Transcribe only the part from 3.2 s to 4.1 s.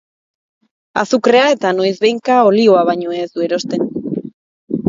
ez du erosten.